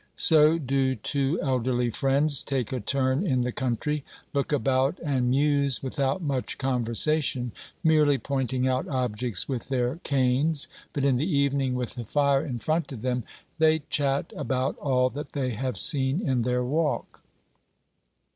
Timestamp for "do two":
0.57-1.37